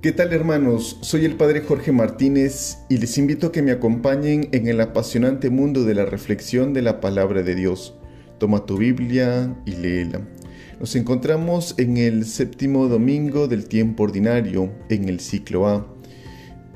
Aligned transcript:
¿Qué 0.00 0.12
tal 0.12 0.32
hermanos? 0.32 0.96
Soy 1.00 1.24
el 1.24 1.34
Padre 1.34 1.62
Jorge 1.62 1.90
Martínez 1.90 2.78
y 2.88 2.98
les 2.98 3.18
invito 3.18 3.48
a 3.48 3.52
que 3.52 3.62
me 3.62 3.72
acompañen 3.72 4.48
en 4.52 4.68
el 4.68 4.80
apasionante 4.80 5.50
mundo 5.50 5.82
de 5.82 5.94
la 5.96 6.06
reflexión 6.06 6.72
de 6.72 6.82
la 6.82 7.00
palabra 7.00 7.42
de 7.42 7.56
Dios. 7.56 7.96
Toma 8.38 8.64
tu 8.64 8.76
Biblia 8.76 9.52
y 9.66 9.72
léela. 9.72 10.20
Nos 10.78 10.94
encontramos 10.94 11.74
en 11.78 11.96
el 11.96 12.26
séptimo 12.26 12.86
domingo 12.86 13.48
del 13.48 13.64
tiempo 13.64 14.04
ordinario, 14.04 14.70
en 14.88 15.08
el 15.08 15.18
ciclo 15.18 15.66
A, 15.66 15.92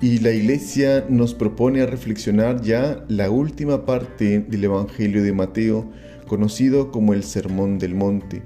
y 0.00 0.18
la 0.18 0.32
Iglesia 0.32 1.06
nos 1.08 1.32
propone 1.32 1.82
a 1.82 1.86
reflexionar 1.86 2.60
ya 2.60 3.04
la 3.06 3.30
última 3.30 3.86
parte 3.86 4.40
del 4.40 4.64
Evangelio 4.64 5.22
de 5.22 5.32
Mateo, 5.32 5.92
conocido 6.26 6.90
como 6.90 7.12
el 7.12 7.22
Sermón 7.22 7.78
del 7.78 7.94
Monte 7.94 8.42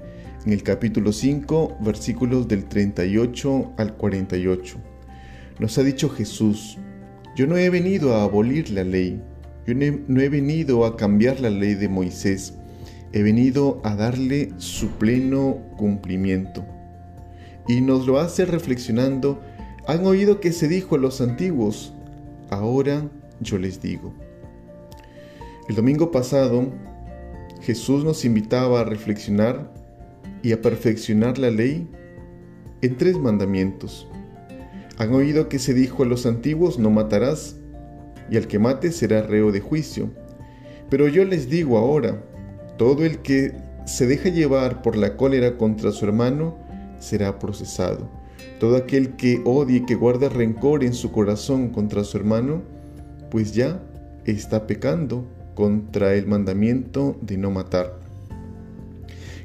en 0.47 0.53
el 0.53 0.63
capítulo 0.63 1.11
5, 1.11 1.79
versículos 1.81 2.47
del 2.47 2.69
38 2.69 3.73
al 3.75 3.97
48. 3.97 4.77
Nos 5.59 5.77
ha 5.77 5.83
dicho 5.83 6.07
Jesús, 6.07 6.77
yo 7.35 7.47
no 7.47 7.57
he 7.57 7.69
venido 7.69 8.15
a 8.15 8.23
abolir 8.23 8.69
la 8.69 8.85
ley, 8.85 9.21
yo 9.65 9.73
no 9.75 10.21
he 10.21 10.29
venido 10.29 10.85
a 10.85 10.95
cambiar 10.95 11.41
la 11.41 11.49
ley 11.49 11.73
de 11.73 11.89
Moisés, 11.89 12.53
he 13.11 13.23
venido 13.23 13.81
a 13.83 13.97
darle 13.97 14.53
su 14.55 14.87
pleno 14.91 15.57
cumplimiento. 15.75 16.63
Y 17.67 17.81
nos 17.81 18.07
lo 18.07 18.17
hace 18.17 18.45
reflexionando, 18.45 19.41
han 19.85 20.05
oído 20.05 20.39
que 20.39 20.53
se 20.53 20.69
dijo 20.69 20.95
a 20.95 20.99
los 20.99 21.19
antiguos, 21.19 21.93
ahora 22.49 23.11
yo 23.41 23.57
les 23.57 23.81
digo. 23.81 24.13
El 25.67 25.75
domingo 25.75 26.09
pasado, 26.09 26.71
Jesús 27.63 28.05
nos 28.05 28.23
invitaba 28.23 28.79
a 28.79 28.85
reflexionar 28.85 29.75
y 30.47 30.53
a 30.53 30.61
perfeccionar 30.61 31.37
la 31.37 31.51
ley 31.51 31.89
en 32.81 32.95
tres 32.95 33.17
mandamientos. 33.17 34.07
Han 34.97 35.13
oído 35.13 35.49
que 35.49 35.59
se 35.59 35.73
dijo 35.73 36.03
a 36.03 36.05
los 36.05 36.25
antiguos, 36.25 36.79
no 36.79 36.89
matarás, 36.89 37.57
y 38.31 38.37
al 38.37 38.47
que 38.47 38.57
mate 38.57 38.93
será 38.93 39.23
reo 39.23 39.51
de 39.51 39.59
juicio. 39.59 40.09
Pero 40.89 41.09
yo 41.09 41.25
les 41.25 41.49
digo 41.49 41.77
ahora, 41.77 42.23
todo 42.77 43.03
el 43.03 43.17
que 43.17 43.55
se 43.85 44.07
deja 44.07 44.29
llevar 44.29 44.81
por 44.81 44.95
la 44.95 45.17
cólera 45.17 45.57
contra 45.57 45.91
su 45.91 46.05
hermano 46.05 46.57
será 46.97 47.39
procesado. 47.39 48.09
Todo 48.57 48.77
aquel 48.77 49.17
que 49.17 49.41
odie 49.43 49.85
que 49.85 49.95
guarda 49.95 50.29
rencor 50.29 50.85
en 50.85 50.93
su 50.93 51.11
corazón 51.11 51.71
contra 51.71 52.05
su 52.05 52.15
hermano, 52.15 52.61
pues 53.29 53.53
ya 53.53 53.83
está 54.23 54.65
pecando 54.65 55.27
contra 55.55 56.13
el 56.13 56.25
mandamiento 56.25 57.17
de 57.21 57.37
no 57.37 57.51
matar. 57.51 58.06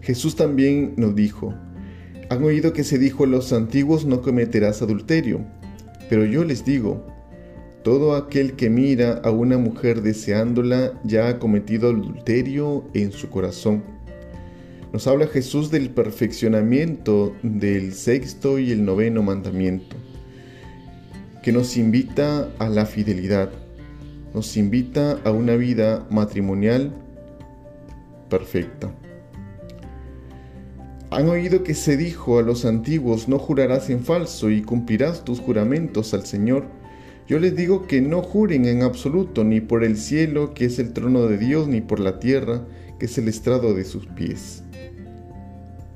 Jesús 0.03 0.35
también 0.35 0.95
nos 0.97 1.15
dijo, 1.15 1.55
han 2.29 2.43
oído 2.43 2.73
que 2.73 2.83
se 2.83 2.99
dijo 2.99 3.23
a 3.23 3.29
los 3.29 3.53
antiguos 3.53 4.05
no 4.05 4.21
cometerás 4.21 4.83
adulterio, 4.83 5.45
pero 6.09 6.25
yo 6.25 6.45
les 6.45 6.65
digo, 6.65 7.07
todo 7.85 8.17
aquel 8.17 8.55
que 8.55 8.69
mira 8.69 9.21
a 9.23 9.31
una 9.31 9.59
mujer 9.59 10.03
deseándola 10.03 10.93
ya 11.05 11.29
ha 11.29 11.39
cometido 11.39 11.91
adulterio 11.91 12.85
en 12.95 13.13
su 13.13 13.31
corazón. 13.31 13.85
Nos 14.93 15.07
habla 15.07 15.29
Jesús 15.29 15.71
del 15.71 15.91
perfeccionamiento 15.91 17.35
del 17.45 17.95
sexto 17.95 18.59
y 18.59 18.73
el 18.73 18.85
noveno 18.85 19.23
mandamiento, 19.23 19.97
que 21.45 21.53
nos 21.53 21.77
invita 21.77 22.51
a 22.59 22.69
la 22.69 22.87
fidelidad, 22.87 23.51
nos 24.35 24.57
invita 24.57 25.21
a 25.25 25.31
una 25.31 25.55
vida 25.55 26.07
matrimonial 26.11 26.93
perfecta. 28.29 28.93
Han 31.13 31.29
oído 31.29 31.63
que 31.63 31.75
se 31.75 31.99
dijo 31.99 32.39
a 32.39 32.43
los 32.43 32.65
antiguos, 32.65 33.29
no 33.29 33.39
jurarás 33.39 33.91
en 33.91 34.03
falso 34.03 34.49
y 34.49 34.63
cumplirás 34.63 35.25
tus 35.25 35.41
juramentos 35.41 36.15
al 36.15 36.25
Señor. 36.25 36.65
Yo 37.29 37.39
les 37.39 37.55
digo 37.55 37.87
que 37.87 38.01
no 38.01 38.23
juren 38.23 38.65
en 38.65 38.83
absoluto, 38.83 39.45
ni 39.45 39.61
por 39.61 39.85
el 39.85 39.99
cielo, 39.99 40.55
que 40.55 40.65
es 40.65 40.79
el 40.79 40.95
trono 40.95 41.27
de 41.27 41.37
Dios, 41.37 41.69
ni 41.69 41.83
por 41.83 42.01
la 42.01 42.19
tierra, 42.19 42.63
que 42.99 43.05
es 43.05 43.19
el 43.19 43.29
estrado 43.29 43.75
de 43.75 43.85
sus 43.85 44.07
pies. 44.07 44.63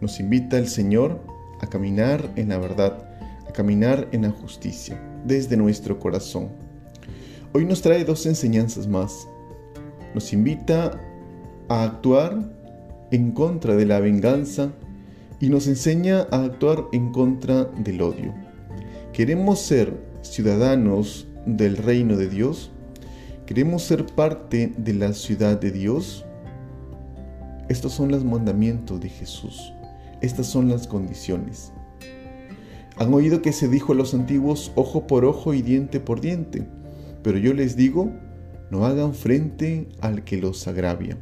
Nos 0.02 0.20
invita 0.20 0.58
el 0.58 0.68
Señor 0.68 1.18
a 1.62 1.66
caminar 1.66 2.30
en 2.36 2.50
la 2.50 2.58
verdad, 2.58 3.08
a 3.48 3.52
caminar 3.52 4.08
en 4.12 4.20
la 4.20 4.30
justicia, 4.32 5.00
desde 5.24 5.56
nuestro 5.56 5.98
corazón. 5.98 6.50
Hoy 7.54 7.64
nos 7.64 7.80
trae 7.80 8.04
dos 8.04 8.26
enseñanzas 8.26 8.86
más. 8.86 9.26
Nos 10.14 10.34
invita 10.34 11.00
a 11.68 11.84
actuar 11.84 12.38
en 13.10 13.32
contra 13.32 13.76
de 13.76 13.86
la 13.86 13.98
venganza 13.98 14.72
y 15.40 15.48
nos 15.48 15.66
enseña 15.66 16.26
a 16.30 16.44
actuar 16.44 16.86
en 16.92 17.12
contra 17.12 17.64
del 17.64 18.02
odio. 18.02 18.34
¿Queremos 19.12 19.60
ser 19.60 19.98
ciudadanos 20.22 21.26
del 21.46 21.76
reino 21.76 22.16
de 22.16 22.28
Dios? 22.28 22.70
¿Queremos 23.46 23.82
ser 23.82 24.06
parte 24.06 24.72
de 24.76 24.94
la 24.94 25.12
ciudad 25.12 25.60
de 25.60 25.70
Dios? 25.70 26.24
Estos 27.68 27.92
son 27.92 28.10
los 28.10 28.24
mandamientos 28.24 29.00
de 29.00 29.08
Jesús. 29.08 29.72
Estas 30.20 30.46
son 30.46 30.68
las 30.68 30.86
condiciones. 30.86 31.72
Han 32.96 33.12
oído 33.12 33.42
que 33.42 33.52
se 33.52 33.68
dijo 33.68 33.92
a 33.92 33.96
los 33.96 34.14
antiguos 34.14 34.72
ojo 34.74 35.06
por 35.06 35.24
ojo 35.24 35.52
y 35.52 35.62
diente 35.62 36.00
por 36.00 36.20
diente, 36.20 36.66
pero 37.22 37.38
yo 37.38 37.52
les 37.52 37.76
digo, 37.76 38.10
no 38.70 38.86
hagan 38.86 39.14
frente 39.14 39.88
al 40.00 40.24
que 40.24 40.38
los 40.38 40.66
agravia. 40.66 41.18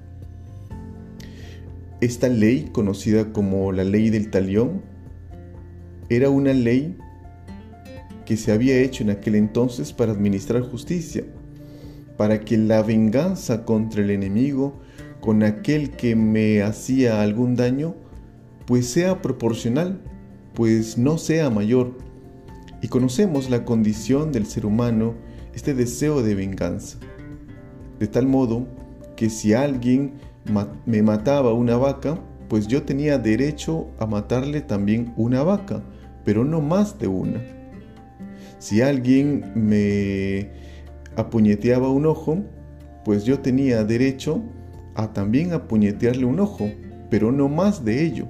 Esta 2.05 2.29
ley, 2.29 2.69
conocida 2.71 3.33
como 3.33 3.73
la 3.73 3.83
ley 3.83 4.11
del 4.11 4.29
talión, 4.29 4.83
era 6.11 6.29
una 6.29 6.53
ley 6.53 6.99
que 8.27 8.37
se 8.37 8.53
había 8.53 8.79
hecho 8.79 9.03
en 9.03 9.09
aquel 9.09 9.37
entonces 9.37 9.95
para 9.95 10.13
administrar 10.13 10.61
justicia, 10.61 11.25
para 12.19 12.41
que 12.41 12.59
la 12.59 12.83
venganza 12.83 13.65
contra 13.65 14.03
el 14.03 14.11
enemigo, 14.11 14.83
con 15.23 15.43
aquel 15.43 15.93
que 15.93 16.15
me 16.15 16.61
hacía 16.63 17.23
algún 17.23 17.57
daño, 17.57 17.95
pues 18.67 18.87
sea 18.87 19.23
proporcional, 19.23 20.03
pues 20.53 20.99
no 20.99 21.17
sea 21.17 21.49
mayor. 21.49 21.97
Y 22.83 22.89
conocemos 22.89 23.49
la 23.49 23.65
condición 23.65 24.31
del 24.31 24.45
ser 24.45 24.67
humano, 24.67 25.15
este 25.55 25.73
deseo 25.73 26.23
de 26.23 26.35
venganza. 26.35 26.99
De 27.99 28.09
tal 28.09 28.27
modo 28.27 28.69
que 29.17 29.31
si 29.31 29.55
alguien 29.55 30.13
me 30.87 31.03
mataba 31.03 31.53
una 31.53 31.77
vaca, 31.77 32.19
pues 32.49 32.67
yo 32.67 32.83
tenía 32.83 33.19
derecho 33.19 33.89
a 33.99 34.07
matarle 34.07 34.61
también 34.61 35.13
una 35.17 35.43
vaca, 35.43 35.83
pero 36.25 36.45
no 36.45 36.61
más 36.61 36.99
de 36.99 37.09
una. 37.09 37.41
Si 38.59 38.81
alguien 38.81 39.53
me 39.55 40.51
apuñeteaba 41.17 41.89
un 41.91 42.07
ojo, 42.07 42.39
pues 43.05 43.25
yo 43.25 43.41
tenía 43.41 43.85
derecho 43.85 44.43
a 44.95 45.13
también 45.13 45.53
apuñetearle 45.53 46.25
un 46.25 46.41
ojo, 46.41 46.71
pero 47.11 47.33
no 47.33 47.49
más 47.49 47.85
de 47.85 48.05
ello. 48.05 48.27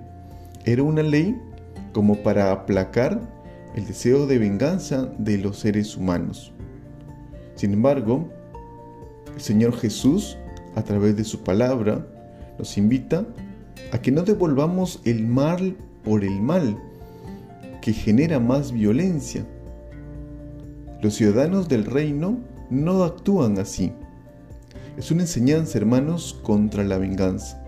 Era 0.65 0.83
una 0.83 1.03
ley 1.03 1.37
como 1.93 2.17
para 2.17 2.51
aplacar 2.51 3.21
el 3.75 3.87
deseo 3.87 4.27
de 4.27 4.39
venganza 4.39 5.13
de 5.19 5.39
los 5.39 5.59
seres 5.59 5.97
humanos. 5.97 6.53
Sin 7.55 7.73
embargo, 7.73 8.29
el 9.35 9.41
Señor 9.41 9.77
Jesús 9.77 10.37
a 10.75 10.83
través 10.83 11.17
de 11.17 11.25
su 11.25 11.43
palabra, 11.43 12.07
nos 12.59 12.77
invita 12.79 13.27
a 13.93 13.99
que 14.01 14.13
no 14.13 14.23
devolvamos 14.23 15.01
el 15.05 15.27
mal 15.27 15.77
por 16.03 16.25
el 16.25 16.41
mal, 16.41 16.79
que 17.81 17.93
genera 17.93 18.39
más 18.41 18.73
violencia. 18.73 19.47
Los 21.01 21.15
ciudadanos 21.15 21.69
del 21.69 21.85
reino 21.85 22.39
no 22.71 23.05
actúan 23.05 23.59
así. 23.59 23.93
Es 24.97 25.11
una 25.11 25.23
enseñanza, 25.23 25.79
hermanos, 25.79 26.39
contra 26.43 26.85
la 26.85 26.99
venganza. 26.99 27.63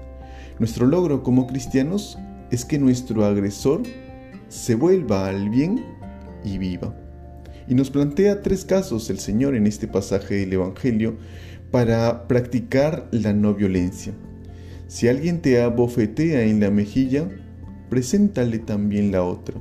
Nuestro 0.59 0.87
logro 0.87 1.23
como 1.23 1.47
cristianos 1.47 2.19
es 2.51 2.65
que 2.65 2.79
nuestro 2.79 3.25
agresor 3.25 3.83
se 4.49 4.75
vuelva 4.75 5.29
al 5.29 5.51
bien 5.51 5.85
y 6.45 6.59
viva. 6.59 6.95
Y 7.69 7.75
nos 7.75 7.91
plantea 7.91 8.43
tres 8.43 8.65
casos 8.65 9.11
el 9.11 9.19
Señor 9.19 9.57
en 9.57 9.67
este 9.67 9.89
pasaje 9.89 10.37
del 10.37 10.53
Evangelio 10.53 11.17
para 11.71 12.27
practicar 12.29 13.09
la 13.11 13.33
no 13.33 13.55
violencia. 13.55 14.13
Si 14.87 15.09
alguien 15.09 15.43
te 15.43 15.61
abofetea 15.61 16.43
en 16.43 16.61
la 16.61 16.71
mejilla, 16.71 17.29
preséntale 17.91 18.59
también 18.59 19.13
la 19.13 19.25
otra. 19.25 19.57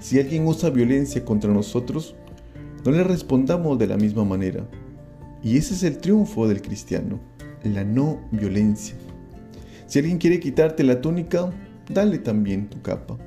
Si 0.00 0.18
alguien 0.18 0.46
usa 0.46 0.70
violencia 0.70 1.24
contra 1.24 1.52
nosotros, 1.52 2.14
no 2.84 2.92
le 2.92 3.04
respondamos 3.04 3.78
de 3.78 3.86
la 3.86 3.96
misma 3.96 4.24
manera. 4.24 4.68
Y 5.42 5.56
ese 5.56 5.74
es 5.74 5.82
el 5.82 5.98
triunfo 5.98 6.48
del 6.48 6.62
cristiano, 6.62 7.20
la 7.64 7.84
no 7.84 8.20
violencia. 8.30 8.94
Si 9.86 9.98
alguien 9.98 10.18
quiere 10.18 10.40
quitarte 10.40 10.84
la 10.84 11.00
túnica, 11.00 11.52
dale 11.92 12.18
también 12.18 12.68
tu 12.68 12.80
capa. 12.80 13.18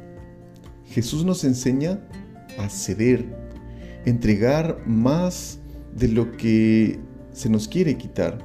Jesús 0.88 1.26
nos 1.26 1.44
enseña 1.44 2.00
a 2.58 2.70
ceder, 2.70 3.26
entregar 4.06 4.82
más 4.86 5.60
de 5.96 6.08
lo 6.08 6.32
que 6.32 7.00
se 7.36 7.50
nos 7.50 7.68
quiere 7.68 7.98
quitar 7.98 8.40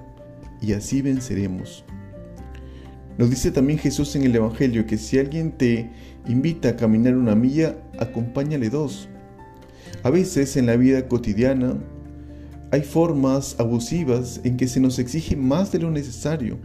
y 0.61 0.73
así 0.73 1.01
venceremos. 1.01 1.85
Nos 3.17 3.31
dice 3.31 3.51
también 3.51 3.79
Jesús 3.79 4.17
en 4.17 4.25
el 4.25 4.35
Evangelio 4.35 4.85
que 4.85 4.99
si 4.99 5.19
alguien 5.19 5.53
te 5.53 5.91
invita 6.27 6.71
a 6.71 6.77
caminar 6.77 7.17
una 7.17 7.35
milla, 7.35 7.77
acompáñale 7.99 8.69
dos. 8.69 9.09
A 10.03 10.11
veces 10.11 10.57
en 10.57 10.67
la 10.67 10.77
vida 10.77 11.07
cotidiana 11.07 11.79
hay 12.73 12.83
formas 12.83 13.57
abusivas 13.59 14.41
en 14.43 14.57
que 14.57 14.67
se 14.67 14.81
nos 14.81 14.99
exige 14.99 15.37
más 15.37 15.71
de 15.71 15.79
lo 15.79 15.91
necesario. 15.91 16.59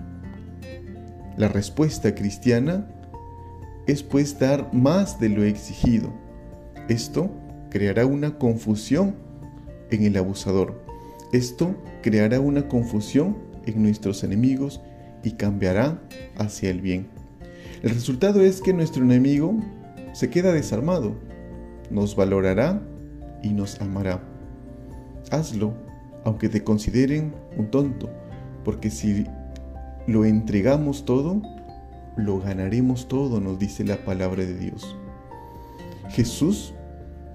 La 1.38 1.48
respuesta 1.48 2.16
cristiana 2.16 2.88
es 3.86 4.02
pues 4.02 4.40
dar 4.40 4.74
más 4.74 5.20
de 5.20 5.30
lo 5.30 5.44
exigido. 5.44 6.12
Esto 6.90 7.30
creará 7.70 8.06
una 8.06 8.38
confusión 8.40 9.16
en 9.92 10.04
el 10.04 10.18
abusador. 10.18 10.85
Esto 11.32 11.76
creará 12.02 12.40
una 12.40 12.68
confusión 12.68 13.38
en 13.66 13.82
nuestros 13.82 14.24
enemigos 14.24 14.82
y 15.24 15.32
cambiará 15.32 16.02
hacia 16.38 16.70
el 16.70 16.82
bien. 16.82 17.08
El 17.82 17.92
resultado 17.92 18.42
es 18.42 18.62
que 18.62 18.74
nuestro 18.74 19.04
enemigo 19.04 19.56
se 20.14 20.30
queda 20.30 20.54
desarmado, 20.54 21.16
nos 21.90 22.16
valorará 22.16 22.82
y 23.44 23.50
nos 23.50 23.82
amará. 23.82 24.22
Hazlo 25.32 25.74
aunque 26.26 26.50
te 26.50 26.64
consideren 26.64 27.34
un 27.56 27.68
tonto, 27.68 28.10
porque 28.66 28.90
si 28.90 29.26
lo 30.08 30.26
entregamos 30.26 31.06
todo, 31.06 31.42
lo 32.18 32.40
ganaremos 32.40 33.08
todo, 33.08 33.40
nos 33.40 33.60
dice 33.60 33.84
la 33.84 34.04
palabra 34.04 34.44
de 34.44 34.58
Dios. 34.58 34.96
Jesús 36.10 36.74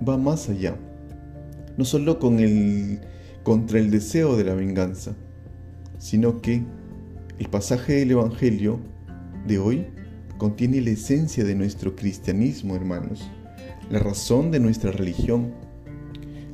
va 0.06 0.18
más 0.18 0.48
allá, 0.48 0.74
no 1.76 1.84
solo 1.84 2.18
con 2.18 2.40
el, 2.40 3.00
contra 3.50 3.80
el 3.80 3.90
deseo 3.90 4.36
de 4.36 4.44
la 4.44 4.54
venganza, 4.54 5.16
sino 5.98 6.40
que 6.40 6.62
el 7.40 7.48
pasaje 7.48 7.94
del 7.94 8.12
Evangelio 8.12 8.78
de 9.44 9.58
hoy 9.58 9.86
contiene 10.38 10.80
la 10.80 10.90
esencia 10.90 11.42
de 11.42 11.56
nuestro 11.56 11.96
cristianismo, 11.96 12.76
hermanos, 12.76 13.28
la 13.90 13.98
razón 13.98 14.52
de 14.52 14.60
nuestra 14.60 14.92
religión. 14.92 15.52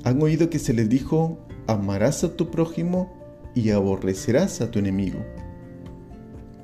Han 0.04 0.22
oído 0.22 0.48
que 0.48 0.58
se 0.58 0.72
les 0.72 0.88
dijo 0.88 1.38
amarás 1.66 2.24
a 2.24 2.34
tu 2.34 2.50
prójimo 2.50 3.12
y 3.54 3.68
aborrecerás 3.72 4.62
a 4.62 4.70
tu 4.70 4.78
enemigo. 4.78 5.18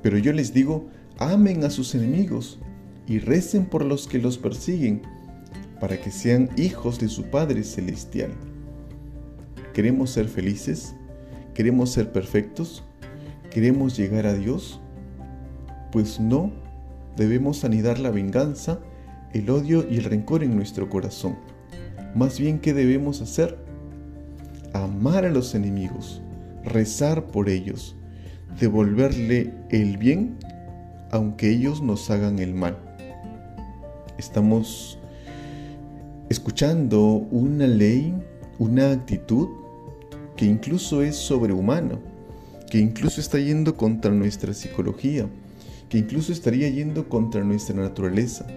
Pero 0.01 0.17
yo 0.17 0.33
les 0.33 0.51
digo, 0.51 0.87
amen 1.19 1.63
a 1.63 1.69
sus 1.69 1.93
enemigos 1.93 2.59
y 3.05 3.19
recen 3.19 3.65
por 3.67 3.85
los 3.85 4.07
que 4.07 4.17
los 4.17 4.39
persiguen, 4.39 5.03
para 5.79 6.01
que 6.01 6.09
sean 6.09 6.49
hijos 6.57 6.97
de 6.97 7.07
su 7.07 7.25
Padre 7.25 7.63
Celestial. 7.63 8.31
¿Queremos 9.73 10.11
ser 10.11 10.27
felices? 10.27 10.95
¿Queremos 11.53 11.91
ser 11.91 12.11
perfectos? 12.11 12.83
¿Queremos 13.49 13.97
llegar 13.97 14.25
a 14.25 14.33
Dios? 14.33 14.79
Pues 15.91 16.19
no, 16.19 16.51
debemos 17.17 17.63
anidar 17.63 17.99
la 17.99 18.11
venganza, 18.11 18.79
el 19.33 19.49
odio 19.49 19.85
y 19.89 19.97
el 19.97 20.03
rencor 20.03 20.43
en 20.43 20.55
nuestro 20.55 20.89
corazón. 20.89 21.37
Más 22.15 22.39
bien, 22.39 22.59
¿qué 22.59 22.73
debemos 22.73 23.21
hacer? 23.21 23.63
amar 24.73 25.23
a 25.25 25.29
los 25.29 25.53
enemigos, 25.55 26.21
rezar 26.63 27.27
por 27.27 27.47
ellos, 27.49 27.95
devolverle 28.59 29.53
el 29.69 29.97
bien 29.97 30.37
aunque 31.11 31.51
ellos 31.51 31.81
nos 31.83 32.09
hagan 32.09 32.39
el 32.39 32.55
mal. 32.55 32.75
Estamos 34.17 34.97
escuchando 36.29 37.03
una 37.29 37.67
ley, 37.67 38.15
una 38.57 38.91
actitud 38.91 39.47
que 40.35 40.45
incluso 40.45 41.01
es 41.01 41.15
sobrehumana, 41.15 41.99
que 42.69 42.79
incluso 42.79 43.21
está 43.21 43.37
yendo 43.39 43.75
contra 43.77 44.11
nuestra 44.11 44.53
psicología, 44.53 45.27
que 45.89 45.99
incluso 45.99 46.31
estaría 46.31 46.69
yendo 46.69 47.07
contra 47.07 47.43
nuestra 47.43 47.75
naturaleza. 47.75 48.47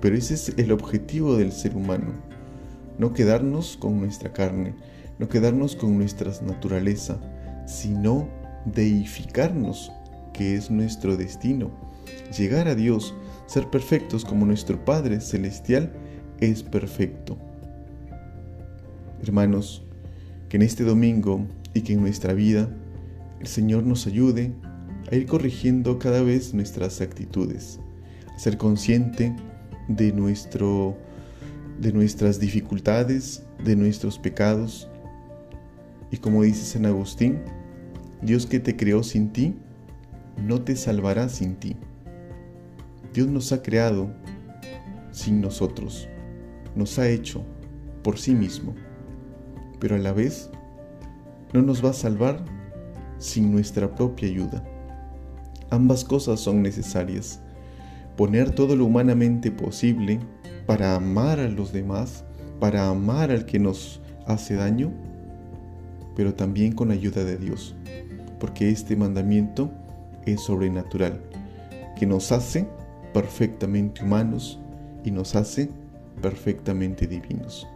Pero 0.00 0.16
ese 0.16 0.34
es 0.34 0.52
el 0.56 0.72
objetivo 0.72 1.36
del 1.36 1.52
ser 1.52 1.76
humano, 1.76 2.12
no 2.98 3.12
quedarnos 3.12 3.76
con 3.76 4.00
nuestra 4.00 4.32
carne, 4.32 4.74
no 5.18 5.28
quedarnos 5.28 5.76
con 5.76 5.96
nuestra 5.96 6.32
naturaleza, 6.44 7.20
sino 7.66 8.28
deificarnos, 8.64 9.92
que 10.32 10.56
es 10.56 10.70
nuestro 10.70 11.16
destino. 11.16 11.70
Llegar 12.36 12.66
a 12.66 12.74
Dios, 12.74 13.14
ser 13.46 13.68
perfectos 13.70 14.24
como 14.24 14.46
nuestro 14.46 14.84
Padre 14.84 15.20
Celestial 15.20 15.92
es 16.40 16.62
perfecto. 16.62 17.36
Hermanos, 19.22 19.84
que 20.52 20.56
en 20.56 20.62
este 20.64 20.84
domingo 20.84 21.46
y 21.72 21.80
que 21.80 21.94
en 21.94 22.02
nuestra 22.02 22.34
vida 22.34 22.68
el 23.40 23.46
Señor 23.46 23.84
nos 23.84 24.06
ayude 24.06 24.52
a 25.10 25.14
ir 25.14 25.24
corrigiendo 25.24 25.98
cada 25.98 26.20
vez 26.20 26.52
nuestras 26.52 27.00
actitudes, 27.00 27.80
a 28.34 28.38
ser 28.38 28.58
consciente 28.58 29.34
de 29.88 30.12
nuestro 30.12 30.94
de 31.80 31.94
nuestras 31.94 32.38
dificultades, 32.38 33.44
de 33.64 33.76
nuestros 33.76 34.18
pecados. 34.18 34.90
Y 36.10 36.18
como 36.18 36.42
dice 36.42 36.66
San 36.66 36.84
Agustín, 36.84 37.38
Dios 38.20 38.44
que 38.44 38.60
te 38.60 38.76
creó 38.76 39.02
sin 39.02 39.32
ti, 39.32 39.54
no 40.36 40.60
te 40.60 40.76
salvará 40.76 41.30
sin 41.30 41.54
ti. 41.54 41.76
Dios 43.14 43.26
nos 43.28 43.52
ha 43.52 43.62
creado 43.62 44.12
sin 45.12 45.40
nosotros, 45.40 46.10
nos 46.76 46.98
ha 46.98 47.08
hecho 47.08 47.42
por 48.02 48.18
sí 48.18 48.34
mismo, 48.34 48.74
pero 49.82 49.96
a 49.96 49.98
la 49.98 50.12
vez 50.12 50.48
no 51.52 51.60
nos 51.60 51.84
va 51.84 51.90
a 51.90 51.92
salvar 51.92 52.38
sin 53.18 53.50
nuestra 53.50 53.92
propia 53.92 54.28
ayuda. 54.28 54.62
Ambas 55.70 56.04
cosas 56.04 56.38
son 56.38 56.62
necesarias. 56.62 57.40
Poner 58.16 58.52
todo 58.52 58.76
lo 58.76 58.84
humanamente 58.84 59.50
posible 59.50 60.20
para 60.66 60.94
amar 60.94 61.40
a 61.40 61.48
los 61.48 61.72
demás, 61.72 62.22
para 62.60 62.88
amar 62.90 63.32
al 63.32 63.44
que 63.44 63.58
nos 63.58 64.00
hace 64.24 64.54
daño, 64.54 64.92
pero 66.14 66.32
también 66.32 66.70
con 66.70 66.92
ayuda 66.92 67.24
de 67.24 67.36
Dios, 67.36 67.74
porque 68.38 68.70
este 68.70 68.94
mandamiento 68.94 69.72
es 70.26 70.42
sobrenatural, 70.42 71.20
que 71.98 72.06
nos 72.06 72.30
hace 72.30 72.68
perfectamente 73.12 74.04
humanos 74.04 74.60
y 75.04 75.10
nos 75.10 75.34
hace 75.34 75.70
perfectamente 76.20 77.08
divinos. 77.08 77.66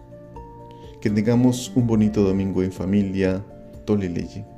Que 1.06 1.10
tengamos 1.10 1.70
un 1.76 1.86
bonito 1.86 2.24
domingo 2.24 2.64
en 2.64 2.72
familia, 2.72 3.40
Tole 3.84 4.08
Leye. 4.08 4.55